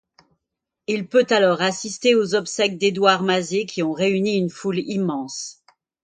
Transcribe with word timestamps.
Il 0.87 1.05
peut 1.07 1.27
alors 1.29 1.61
assister 1.61 2.15
aux 2.15 2.33
obsèques 2.33 2.79
d'Édouard 2.79 3.21
Mazé 3.21 3.67
qui 3.67 3.83
ont 3.83 3.91
réuni 3.93 4.35
une 4.35 4.49
foule 4.49 4.79
immense. 4.79 5.61